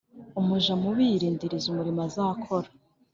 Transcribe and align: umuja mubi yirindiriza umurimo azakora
umuja 0.39 0.71
mubi 0.81 1.03
yirindiriza 1.11 1.65
umurimo 1.69 2.01
azakora 2.07 2.67